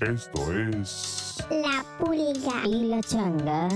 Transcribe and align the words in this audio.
Esto 0.00 0.50
es 0.50 1.44
La 1.50 1.84
pulga. 1.98 2.66
Y 2.66 2.88
la 2.88 3.02
changa, 3.02 3.68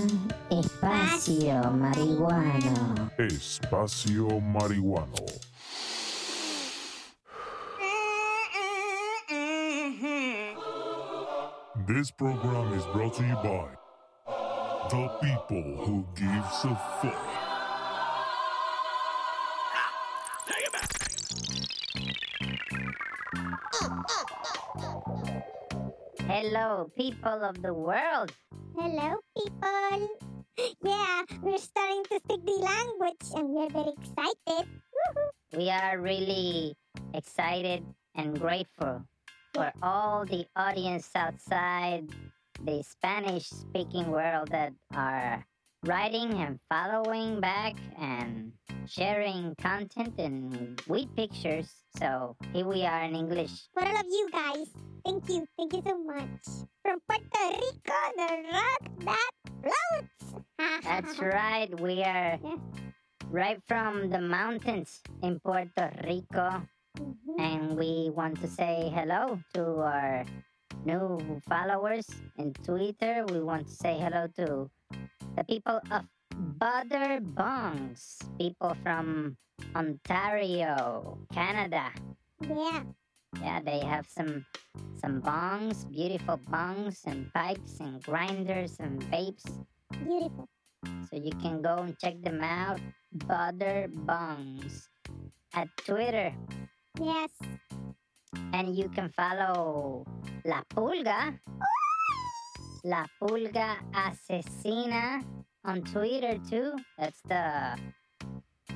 espacio 0.49 1.71
marihuano. 1.71 3.11
Espacio 3.19 4.41
Marihuano. 4.41 5.27
This 11.87 12.11
program 12.13 12.73
is 12.73 12.85
brought 12.95 13.15
to 13.17 13.23
you 13.23 13.35
by 13.35 13.69
the 14.89 15.09
people 15.21 15.85
who 15.85 16.07
gives 16.17 16.65
a 16.65 16.75
fuck. 17.03 17.54
Hello, 26.75 26.91
people 26.99 27.45
of 27.45 27.63
the 27.63 27.73
world. 27.73 28.35
Hello, 28.77 29.15
people. 29.39 30.09
Yeah, 30.83 31.23
we're 31.41 31.59
starting 31.59 32.03
to 32.11 32.19
speak 32.19 32.45
the 32.45 32.59
language 32.59 33.27
and 33.37 33.49
we're 33.49 33.71
very 33.71 33.95
excited. 33.95 34.67
Woohoo. 34.91 35.57
We 35.57 35.71
are 35.71 36.01
really 36.01 36.75
excited 37.15 37.87
and 38.17 38.41
grateful 38.41 39.07
for 39.55 39.73
all 39.83 40.25
the 40.25 40.47
audience 40.57 41.09
outside 41.15 42.11
the 42.65 42.83
Spanish 42.83 43.51
speaking 43.51 44.11
world 44.11 44.49
that 44.51 44.73
are 44.97 45.47
writing 45.85 46.33
and 46.35 46.59
following 46.71 47.41
back 47.41 47.75
and 47.99 48.53
sharing 48.87 49.55
content 49.57 50.15
and 50.19 50.81
with 50.89 51.09
pictures. 51.17 51.73
So 51.99 52.37
here 52.53 52.67
we 52.67 52.85
are 52.85 53.03
in 53.05 53.15
English. 53.15 53.69
For 53.75 53.85
all 53.85 53.97
of 53.97 54.07
you 54.07 54.29
guys, 54.33 54.69
thank 55.05 55.29
you. 55.29 55.47
Thank 55.57 55.73
you 55.75 55.83
so 55.85 55.97
much. 56.05 56.45
From 56.83 56.99
Puerto 57.09 57.45
Rico, 57.53 58.01
the 58.17 58.31
rock 58.53 58.83
that 59.05 59.31
floats. 59.63 60.45
That's 60.85 61.19
right. 61.19 61.69
We 61.81 62.03
are 62.03 62.39
Yeah. 62.43 62.57
right 63.31 63.61
from 63.69 64.11
the 64.11 64.21
mountains 64.21 65.01
in 65.23 65.41
Puerto 65.41 65.93
Rico. 66.05 66.63
Mhm. 66.95 67.41
and 67.43 67.77
we 67.77 68.09
want 68.15 68.39
to 68.41 68.47
say 68.47 68.87
hello 68.95 69.41
to 69.53 69.83
our 69.83 70.23
new 70.87 71.19
followers 71.49 72.07
in 72.39 72.55
Twitter. 72.63 73.27
We 73.27 73.41
want 73.43 73.67
to 73.67 73.75
say 73.75 73.99
hello 73.99 74.29
to 74.39 74.71
the 75.37 75.45
people 75.45 75.81
of 75.91 76.05
Butter 76.59 77.21
Bongs, 77.21 78.19
people 78.39 78.77
from 78.83 79.37
Ontario, 79.75 81.19
Canada. 81.33 81.91
Yeah. 82.41 82.83
Yeah, 83.43 83.61
they 83.67 83.81
have 83.81 84.07
some 84.07 84.47
some 85.03 85.21
bongs, 85.21 85.91
beautiful 85.91 86.39
bongs 86.51 87.03
and 87.07 87.33
pipes 87.35 87.81
and 87.81 88.03
grinders 88.03 88.79
and 88.79 89.03
vapes. 89.11 89.43
Beautiful. 89.91 90.49
So 91.11 91.17
you 91.17 91.33
can 91.43 91.63
go 91.63 91.83
and 91.83 91.99
check 91.99 92.21
them 92.23 92.41
out. 92.43 92.79
Butter 93.27 93.91
Bongs 94.07 94.87
at 95.55 95.69
Twitter. 95.79 96.35
Yes. 97.01 97.31
And 98.53 98.77
you 98.77 98.89
can 98.89 99.11
follow 99.17 100.07
La 100.45 100.63
Pulga, 100.71 101.39
oh, 101.49 101.74
La 102.85 103.07
Pulga 103.17 103.81
Asesina 103.97 105.25
on 105.65 105.81
Twitter 105.81 106.37
too. 106.45 106.77
That's 106.99 107.21
the 107.25 107.81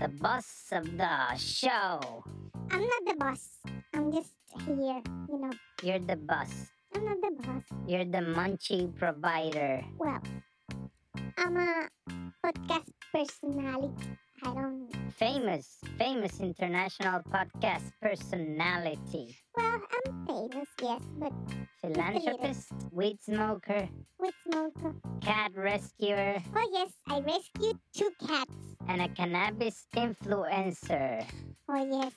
the 0.01 0.09
boss 0.09 0.73
of 0.73 0.89
the 0.97 1.37
show. 1.37 2.25
I'm 2.73 2.81
not 2.81 3.03
the 3.05 3.17
boss. 3.21 3.61
I'm 3.93 4.11
just 4.11 4.33
here. 4.65 5.03
You 5.29 5.39
know, 5.39 5.53
You're 5.83 6.01
the 6.01 6.17
boss. 6.17 6.73
I'm 6.95 7.05
not 7.05 7.21
the 7.21 7.37
boss. 7.37 7.65
You're 7.87 8.09
the 8.09 8.25
munchie 8.33 8.89
provider. 8.97 9.85
Well, 9.99 10.23
I'm 11.37 11.57
a 11.59 11.89
podcast 12.41 12.89
personality. 13.13 14.17
I 14.43 14.55
don't. 14.55 14.89
Famous, 15.17 15.79
famous 15.99 16.41
international 16.41 17.21
podcast 17.33 17.91
personality. 18.01 19.37
Well, 19.57 19.81
I'm 20.07 20.27
famous, 20.27 20.69
yes, 20.81 21.03
but 21.19 21.33
Philanthropist, 21.81 22.73
weed 22.93 23.19
smoker, 23.23 23.89
weed 24.21 24.35
smoker, 24.49 24.95
cat 25.21 25.51
rescuer, 25.55 26.39
Oh 26.55 26.71
yes, 26.73 26.93
I 27.09 27.21
rescued 27.21 27.79
two 27.95 28.11
cats. 28.27 28.53
and 28.89 29.03
a 29.03 29.09
cannabis 29.09 29.87
influencer. 29.97 31.25
Oh 31.69 31.85
yes, 32.03 32.13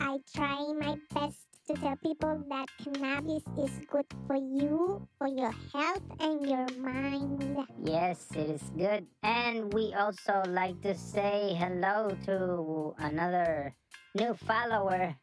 I 0.00 0.18
try 0.34 0.72
my 0.78 0.96
best 1.14 1.38
to 1.66 1.74
tell 1.74 1.96
people 1.96 2.44
that 2.48 2.68
cannabis 2.82 3.42
is 3.58 3.70
good 3.90 4.06
for 4.26 4.36
you, 4.36 5.06
for 5.18 5.28
your 5.28 5.52
health 5.72 6.02
and 6.20 6.46
your 6.46 6.66
mind. 6.78 7.66
Yes, 7.82 8.26
it 8.34 8.50
is 8.50 8.62
good. 8.76 9.06
And 9.22 9.72
we 9.72 9.94
also 9.94 10.42
like 10.48 10.80
to 10.82 10.94
say 10.94 11.56
hello 11.58 12.16
to 12.26 12.94
another 12.98 13.74
new 14.14 14.34
follower, 14.34 15.16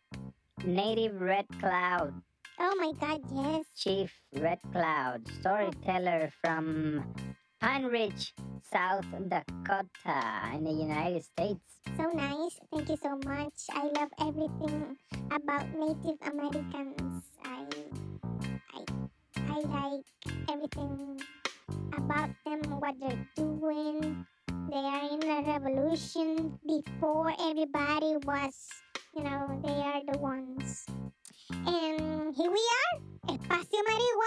Native 0.65 1.21
Red 1.21 1.45
Cloud, 1.59 2.13
Oh 2.63 2.75
my 2.77 2.91
God, 2.99 3.21
yes. 3.33 3.65
Chief 3.75 4.13
Red 4.37 4.59
Cloud, 4.71 5.27
storyteller 5.39 6.31
from 6.43 7.03
Pine 7.61 7.85
Ridge, 7.85 8.33
South 8.73 9.05
Dakota, 9.29 10.49
in 10.55 10.63
the 10.63 10.71
United 10.71 11.23
States. 11.23 11.61
So 11.95 12.09
nice. 12.09 12.59
Thank 12.73 12.89
you 12.89 12.97
so 12.97 13.19
much. 13.23 13.53
I 13.69 13.83
love 13.85 14.09
everything 14.19 14.97
about 15.29 15.69
Native 15.77 16.17
Americans. 16.25 17.23
I 17.45 17.65
I 18.73 18.81
I 19.37 19.59
like 19.61 20.05
everything 20.49 21.21
about 21.95 22.31
them, 22.45 22.61
what 22.81 22.95
they're 22.99 23.27
doing. 23.35 24.25
They 24.71 24.77
are 24.77 25.09
in 25.13 25.21
a 25.29 25.43
revolution 25.45 26.57
before 26.65 27.31
everybody 27.39 28.17
was, 28.25 28.69
you 29.15 29.23
know, 29.23 29.61
they 29.63 29.69
are 29.69 30.01
the 30.11 30.17
ones. 30.17 30.87
And 31.51 32.35
here 32.35 32.49
we 32.49 32.63
are, 32.79 33.35
Espacio 33.37 33.81
Marihuano. 33.85 34.20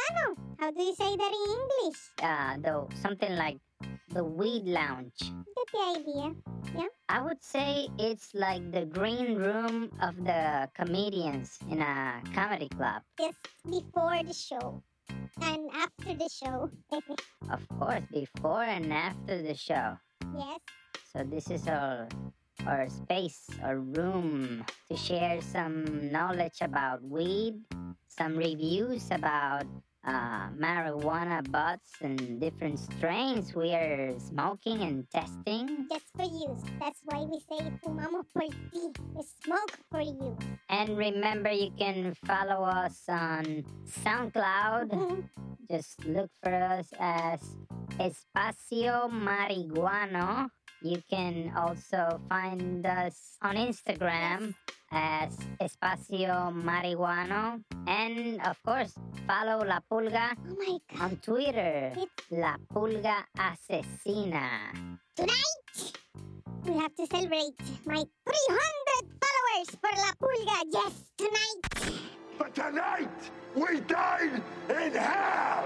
How 0.65 0.71
do 0.71 0.81
you 0.81 0.95
say 0.95 1.15
that 1.15 1.29
in 1.29 1.45
English? 1.61 2.01
Uh, 2.25 2.57
though 2.65 2.89
something 3.05 3.37
like 3.37 3.61
the 4.09 4.25
Weed 4.25 4.65
Lounge. 4.65 5.13
Get 5.21 5.69
the 5.69 6.01
idea. 6.01 6.33
Yeah. 6.73 6.89
I 7.07 7.21
would 7.21 7.45
say 7.45 7.93
it's 7.99 8.33
like 8.33 8.73
the 8.73 8.89
green 8.89 9.37
room 9.37 9.93
of 10.01 10.17
the 10.25 10.65
comedians 10.73 11.59
in 11.69 11.85
a 11.85 12.17
comedy 12.33 12.71
club. 12.73 13.03
Just 13.21 13.37
before 13.69 14.25
the 14.25 14.33
show 14.33 14.81
and 15.45 15.69
after 15.77 16.17
the 16.17 16.33
show. 16.33 16.73
Of 17.53 17.61
course, 17.77 18.09
before 18.09 18.65
and 18.65 18.89
after 18.89 19.45
the 19.45 19.53
show. 19.53 20.01
yes. 20.33 20.65
So 21.13 21.29
this 21.29 21.53
is 21.53 21.69
our 21.69 22.09
our 22.65 22.89
space, 22.89 23.53
our 23.61 23.85
room 23.85 24.65
to 24.89 24.97
share 24.97 25.45
some 25.45 26.09
knowledge 26.09 26.65
about 26.65 27.05
weed, 27.05 27.61
some 28.09 28.33
reviews 28.33 29.13
about 29.13 29.69
uh, 30.07 30.49
marijuana 30.59 31.41
butts 31.51 31.93
and 32.01 32.41
different 32.41 32.79
strains 32.79 33.55
we 33.55 33.73
are 33.73 34.15
smoking 34.19 34.83
and 34.83 35.09
testing. 35.11 35.87
just 35.91 36.09
for 36.17 36.25
you. 36.25 36.57
That's 36.81 37.01
why 37.05 37.25
we 37.25 37.41
say 37.49 37.73
fumamos 37.83 38.25
por 38.33 38.43
ti. 38.43 38.93
We 39.15 39.23
smoke 39.45 39.75
for 39.91 40.01
you. 40.01 40.37
And 40.69 40.97
remember, 40.97 41.51
you 41.51 41.71
can 41.79 42.15
follow 42.27 42.65
us 42.65 43.03
on 43.09 43.65
SoundCloud. 44.05 45.25
Just 45.71 46.05
look 46.05 46.31
for 46.43 46.53
us 46.53 46.93
as 47.01 47.41
Espacio 47.99 49.09
Marihuano. 49.09 50.51
You 50.85 51.01
can 51.09 51.51
also 51.57 52.21
find 52.29 52.85
us 52.85 53.41
on 53.41 53.57
Instagram 53.57 54.53
as 54.93 55.33
Espacio 55.57 56.53
Marihuano. 56.53 57.65
And 57.89 58.37
of 58.45 58.61
course, 58.63 58.93
follow 59.27 59.65
La 59.65 59.81
Pulga 59.81 60.37
oh 60.37 60.57
my 60.61 60.77
god. 60.93 61.01
on 61.01 61.17
Twitter. 61.25 61.89
It's 61.97 62.29
La 62.31 62.61
Pulga 62.69 63.25
Asesina. 63.33 64.77
tonight. 65.17 65.97
We 66.69 66.77
have 66.77 66.95
to 67.01 67.07
celebrate 67.09 67.57
my 67.89 68.05
300 68.05 69.09
followers 69.25 69.69
for 69.81 69.89
La 69.89 70.13
Pulga. 70.21 70.69
Yes, 70.69 71.09
tonight. 71.17 71.65
But 72.37 72.55
tonight, 72.55 73.33
we 73.57 73.81
dine 73.89 74.43
in 74.69 74.93
hell! 74.93 75.65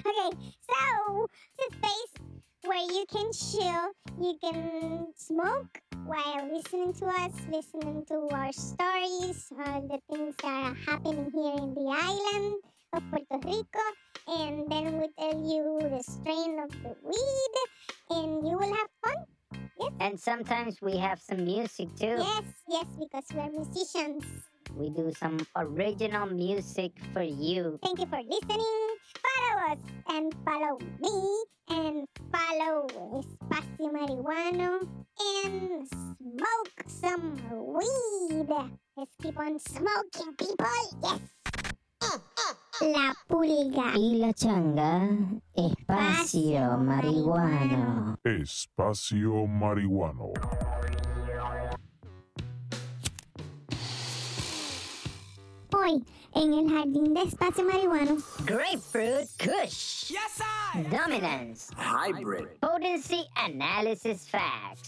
Okay, 0.00 0.32
so 0.64 1.28
it's 1.58 1.74
a 1.74 1.76
space 1.76 2.29
where 2.64 2.78
you 2.78 3.04
can 3.10 3.30
chill, 3.32 3.92
you 4.20 4.36
can 4.42 5.06
smoke 5.16 5.80
while 6.04 6.48
listening 6.52 6.92
to 6.92 7.06
us, 7.06 7.32
listening 7.50 8.04
to 8.06 8.28
our 8.32 8.52
stories, 8.52 9.52
uh, 9.64 9.80
the 9.80 9.98
things 10.10 10.34
that 10.42 10.46
are 10.46 10.74
happening 10.86 11.30
here 11.32 11.56
in 11.56 11.74
the 11.74 11.88
island 11.88 12.54
of 12.92 13.02
Puerto 13.10 13.46
Rico, 13.46 13.86
and 14.28 14.70
then 14.70 14.98
we 14.98 15.08
tell 15.18 15.38
you 15.38 15.78
the 15.88 16.02
strain 16.02 16.58
of 16.58 16.70
the 16.82 16.94
weed, 17.02 17.54
and 18.10 18.46
you 18.46 18.58
will 18.58 18.74
have 18.74 18.90
fun. 19.04 19.24
Yes. 19.78 19.92
And 20.00 20.20
sometimes 20.20 20.82
we 20.82 20.96
have 20.98 21.20
some 21.20 21.44
music 21.44 21.88
too. 21.96 22.16
Yes, 22.18 22.44
yes, 22.68 22.86
because 22.98 23.24
we're 23.34 23.50
musicians. 23.50 24.24
we 24.76 24.90
do 24.90 25.10
some 25.18 25.38
original 25.56 26.26
music 26.26 26.92
for 27.12 27.22
you. 27.22 27.78
Thank 27.82 28.00
you 28.00 28.06
for 28.06 28.20
listening. 28.22 28.88
Follow 29.24 29.72
us 29.72 29.78
and 30.08 30.34
follow 30.44 30.78
me 31.00 31.44
and 31.70 32.06
follow 32.32 32.86
Espacio 33.20 33.92
Marihuano 33.92 34.80
and 35.44 35.88
smoke 35.88 36.84
some 36.86 37.36
weed. 37.50 38.48
Let's 38.96 39.14
keep 39.22 39.38
on 39.38 39.58
smoking, 39.58 40.34
people. 40.38 40.66
Yes. 41.02 41.20
La 42.80 43.14
pulga. 43.28 43.92
Y 43.96 44.16
la 44.16 44.32
changa, 44.32 45.08
espacio 45.54 46.78
marihuano. 46.78 48.18
Espacio 48.24 49.46
Marihuano. 49.46 50.32
Hoy, 55.72 56.02
en 56.34 56.52
el 56.54 56.68
jardín 56.70 57.12
de 57.14 57.22
Espacio 57.22 57.64
Marihuano, 57.64 58.18
Grapefruit 58.44 59.28
Kush. 59.38 60.10
Yes, 60.10 60.40
I. 60.40 60.82
Dominance. 60.82 61.70
Hybrid. 61.76 62.60
Potency 62.60 63.24
analysis 63.36 64.28
facts. 64.28 64.82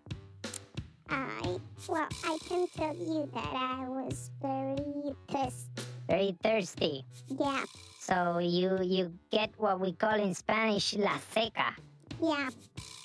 I 1.11 1.59
well, 1.88 2.08
I 2.25 2.38
can 2.49 2.67
tell 2.76 2.94
you 2.94 3.29
that 3.34 3.52
I 3.55 3.88
was 3.88 4.31
very 4.40 5.14
pissed. 5.29 5.69
Very 6.08 6.37
thirsty. 6.43 7.05
Yeah, 7.29 7.64
So 7.99 8.38
you 8.38 8.79
you 8.82 9.14
get 9.31 9.50
what 9.56 9.79
we 9.81 9.93
call 9.94 10.19
in 10.19 10.34
Spanish 10.34 10.94
la 10.99 11.17
seca, 11.32 11.75
yeah, 12.20 12.50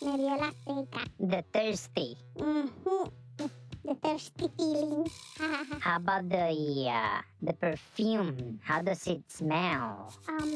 me 0.01 0.17
dio 0.17 0.35
la 0.41 0.49
seca. 0.65 1.01
the 1.19 1.41
thirsty. 1.53 2.17
Mm-hmm. 2.37 3.05
The, 3.37 3.49
the 3.85 3.95
thirsty 4.01 4.47
feeling. 4.57 5.05
How 5.79 5.97
about 6.01 6.27
the 6.29 6.49
uh, 6.89 7.21
the 7.41 7.53
perfume? 7.53 8.59
How 8.63 8.81
does 8.81 9.05
it 9.07 9.21
smell? 9.29 10.11
Um, 10.27 10.49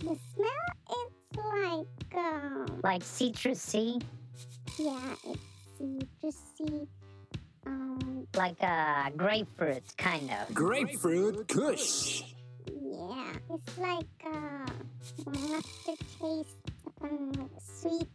the 0.00 0.16
smell 0.32 0.68
it's 0.88 1.36
like 1.36 2.16
um, 2.16 2.80
Like 2.82 3.04
citrusy, 3.04 4.00
yeah, 4.80 5.14
it's 5.28 5.44
citrusy. 5.78 6.88
Like 8.34 8.60
a 8.62 9.12
grapefruit 9.16 9.84
kind 9.98 10.30
of. 10.30 10.54
Grapefruit 10.54 11.48
Kush. 11.48 12.22
yeah, 12.66 13.32
it's 13.50 13.78
like 13.78 14.06
uh, 14.24 14.66
an 15.26 15.54
aftertaste 15.54 16.56
of 16.86 17.10
um, 17.10 17.50
sweety 17.60 18.06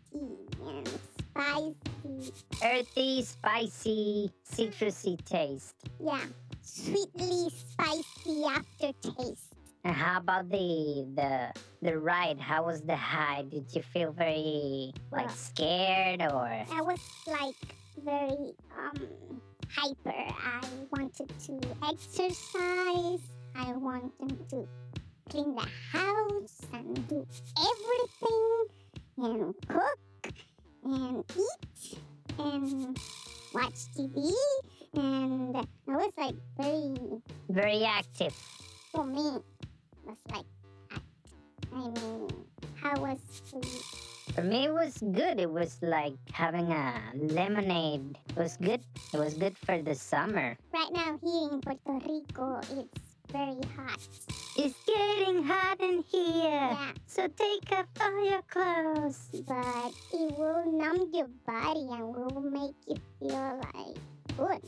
and 0.65 0.89
spicy. 1.29 2.33
Earthy, 2.63 3.23
spicy, 3.23 4.31
citrusy 4.51 5.23
taste. 5.23 5.75
Yeah, 6.03 6.19
sweetly 6.63 7.49
spicy 7.51 8.43
aftertaste. 8.43 9.53
And 9.83 9.95
how 9.95 10.17
about 10.17 10.49
the 10.49 11.05
the 11.15 11.53
the 11.81 11.97
ride? 11.99 12.39
How 12.39 12.65
was 12.65 12.81
the 12.81 12.95
high? 12.97 13.45
Did 13.47 13.73
you 13.73 13.83
feel 13.83 14.11
very 14.11 14.93
like 15.11 15.29
scared 15.29 16.21
or 16.23 16.49
I 16.73 16.81
was 16.81 16.99
like 17.27 17.55
very 18.03 18.51
um 18.75 19.41
hyper. 19.71 20.13
I 20.13 20.61
wanted 20.91 21.29
to 21.39 21.59
exercise. 21.83 23.21
I 23.55 23.71
wanted 23.73 24.49
to 24.49 24.67
clean 25.29 25.55
the 25.55 25.67
house 25.91 26.61
and 26.73 27.07
do 27.07 27.25
everything 27.57 28.65
and 29.17 29.53
cook 29.67 30.33
and 30.83 31.23
eat 31.37 31.97
and 32.39 32.99
watch 33.53 33.73
TV 33.97 34.31
and 34.93 35.55
I 35.55 35.65
was 35.87 36.13
like 36.17 36.35
very 36.57 36.95
very 37.49 37.83
active? 37.83 38.33
for 38.91 39.05
me 39.05 39.35
it 39.35 39.43
was 40.05 40.17
like. 40.31 40.45
I 41.73 41.77
mean 41.77 42.27
how 42.75 42.99
was 42.99 43.19
For 44.37 44.43
me, 44.43 44.65
it 44.65 44.71
was 44.71 44.99
good. 44.99 45.39
It 45.39 45.49
was 45.49 45.79
like 45.81 46.13
having 46.31 46.71
a 46.71 46.93
lemonade. 47.15 48.19
It 48.29 48.37
was 48.37 48.55
good. 48.57 48.81
It 49.11 49.17
was 49.17 49.33
good 49.33 49.57
for 49.57 49.81
the 49.81 49.95
summer. 49.95 50.55
right 50.71 50.93
now 50.93 51.17
here 51.25 51.49
in 51.53 51.59
Puerto 51.59 51.97
Rico 52.05 52.61
it's 52.77 53.01
very 53.33 53.57
hot. 53.73 53.97
It's 54.55 54.77
getting 54.85 55.41
hot 55.41 55.81
in 55.81 56.03
here. 56.11 56.69
Yeah. 56.69 56.91
So 57.07 57.27
take 57.29 57.71
off 57.71 57.87
all 57.99 58.29
your 58.29 58.43
clothes. 58.43 59.17
but 59.47 59.91
it 60.13 60.37
will 60.37 60.71
numb 60.71 61.09
your 61.11 61.29
body 61.47 61.87
and 61.89 62.13
will 62.13 62.39
make 62.41 62.77
you 62.85 62.97
feel 63.17 63.59
like 63.73 63.97
good. 64.37 64.61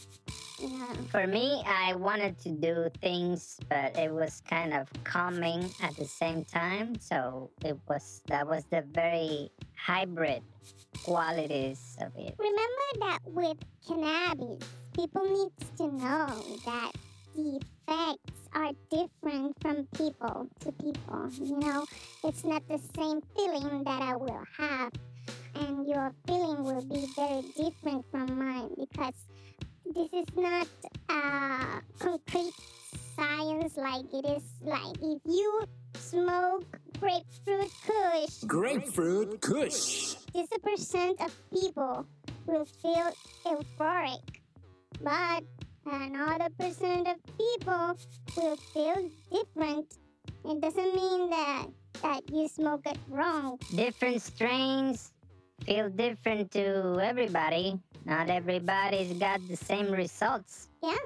For 1.09 1.25
me, 1.25 1.63
I 1.65 1.95
wanted 1.95 2.37
to 2.39 2.49
do 2.49 2.89
things, 3.01 3.59
but 3.69 3.97
it 3.97 4.11
was 4.11 4.41
kind 4.49 4.73
of 4.73 4.87
calming 5.05 5.69
at 5.81 5.95
the 5.95 6.05
same 6.05 6.43
time. 6.43 6.99
So 6.99 7.49
it 7.63 7.77
was 7.87 8.21
that 8.27 8.45
was 8.45 8.65
the 8.65 8.83
very 8.93 9.51
hybrid 9.75 10.43
qualities 11.03 11.97
of 12.01 12.11
it. 12.17 12.35
remember 12.37 12.89
that 12.99 13.19
with 13.25 13.57
cannabis, 13.87 14.67
people 14.93 15.23
need 15.23 15.51
to 15.77 15.87
know 15.95 16.27
that 16.65 16.91
the 17.35 17.59
effects 17.87 18.49
are 18.53 18.71
different 18.91 19.55
from 19.61 19.87
people 19.95 20.49
to 20.59 20.71
people. 20.73 21.29
You 21.41 21.57
know, 21.59 21.85
it's 22.23 22.43
not 22.43 22.67
the 22.67 22.79
same 22.95 23.21
feeling 23.35 23.83
that 23.85 24.01
I 24.01 24.15
will 24.15 24.43
have, 24.57 24.91
and 25.55 25.87
your 25.87 26.13
feeling 26.27 26.63
will 26.63 26.83
be 26.83 27.07
very 27.15 27.43
different 27.55 28.05
from 28.11 28.37
mine 28.37 28.69
because 28.77 29.15
this 29.95 30.13
is 30.13 30.27
not 30.35 30.67
uh, 31.09 31.79
concrete 31.99 32.53
science 33.15 33.75
like 33.75 34.05
it 34.13 34.25
is 34.25 34.43
like 34.61 34.95
if 35.01 35.21
you 35.25 35.61
smoke 35.97 36.65
grapefruit 36.99 37.71
kush 37.85 38.43
Grapefruit 38.45 39.41
Kush. 39.41 40.15
just 40.33 40.53
a 40.53 40.59
percent 40.59 41.19
of 41.21 41.33
people 41.51 42.05
will 42.45 42.65
feel 42.65 43.11
euphoric, 43.45 44.21
but 45.01 45.43
another 45.85 46.49
percent 46.59 47.07
of 47.07 47.17
people 47.37 47.97
will 48.37 48.57
feel 48.73 49.09
different. 49.31 49.97
It 50.45 50.61
doesn't 50.61 50.95
mean 50.95 51.29
that 51.29 51.67
that 52.01 52.21
you 52.31 52.47
smoke 52.47 52.85
it 52.85 52.97
wrong. 53.09 53.59
Different 53.75 54.21
strains 54.21 55.11
feel 55.65 55.89
different 55.89 56.51
to 56.51 56.99
everybody. 57.01 57.79
Not 58.09 58.27
everybody's 58.31 59.13
got 59.13 59.37
the 59.47 59.55
same 59.55 59.91
results. 59.93 60.73
Yeah. 60.81 60.97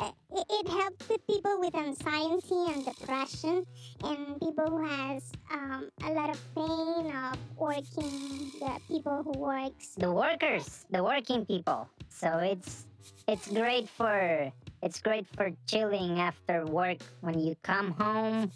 Uh, 0.00 0.16
It, 0.32 0.46
it 0.48 0.68
helps 0.68 1.04
with 1.08 1.20
people 1.26 1.60
with 1.60 1.74
anxiety 1.76 2.72
and 2.72 2.80
depression 2.88 3.66
and 4.00 4.40
people 4.40 4.64
who 4.64 4.80
has 4.80 5.28
um, 5.52 5.90
a 6.08 6.10
lot 6.16 6.30
of 6.30 6.40
pain 6.56 7.12
of 7.12 7.36
working, 7.60 8.48
the 8.64 8.80
people 8.88 9.20
who 9.28 9.36
works 9.36 9.92
The 10.00 10.08
workers, 10.08 10.86
the 10.88 11.04
working 11.04 11.44
people. 11.44 11.84
So 12.08 12.40
it's 12.40 12.86
it's 13.28 13.52
great 13.52 13.88
for 13.88 14.48
it's 14.80 15.04
great 15.04 15.26
for 15.36 15.52
chilling 15.68 16.16
after 16.16 16.64
work 16.64 17.04
when 17.20 17.36
you 17.36 17.60
come 17.60 17.92
home 17.92 18.48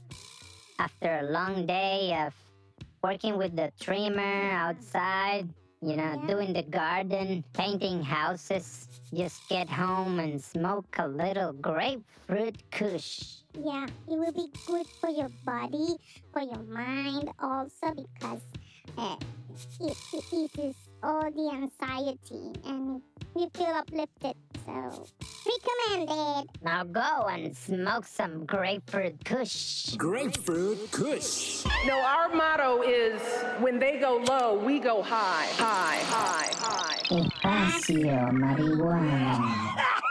after 0.79 1.21
a 1.21 1.27
long 1.29 1.67
day 1.67 2.17
of 2.25 2.33
working 3.03 3.37
with 3.37 3.53
the 3.53 3.69
trimmer 3.77 4.49
outside, 4.55 5.51
you 5.83 5.97
know, 5.97 6.15
Yeah. 6.15 6.27
doing 6.27 6.53
the 6.53 6.63
garden, 6.63 7.45
painting 7.53 8.03
houses. 8.03 8.89
Just 9.13 9.47
get 9.49 9.69
home 9.69 10.21
and 10.21 10.41
smoke 10.41 10.87
a 10.99 11.09
little 11.09 11.53
grapefruit 11.53 12.57
kush. 12.71 13.43
Yeah, 13.59 13.87
it 14.09 14.17
will 14.17 14.33
be 14.33 14.47
good 14.67 14.87
for 15.01 15.11
your 15.11 15.29
body, 15.45 15.99
for 16.33 16.41
your 16.41 16.63
mind 16.63 17.29
also 17.39 17.93
because 17.95 18.41
uh, 18.97 19.17
it, 19.81 19.97
it 20.15 20.25
eases 20.33 20.77
all 21.03 21.29
the 21.31 21.51
anxiety 21.53 22.53
and 22.65 23.03
you 23.37 23.51
feel 23.53 23.75
uplifted. 23.75 24.37
So, 24.65 25.05
recommended. 25.47 26.49
Now 26.63 26.85
go 26.85 27.27
and 27.31 27.57
smoke 27.57 28.07
some 28.07 28.45
grapefruit 28.47 29.25
kush. 29.25 29.95
Grapefruit 29.97 30.91
Kush. 30.91 31.65
No, 31.87 31.99
our 32.01 32.29
motto 32.29 32.83
is 32.83 33.21
when 33.61 33.79
they 33.79 33.99
go 33.99 34.23
low, 34.29 34.59
we 34.59 34.79
go 34.79 35.03
high, 35.03 35.47
high, 35.57 35.99
high, 36.05 36.53
high. 36.59 36.99
Espacio 37.11 38.31
marihuana. 38.33 40.02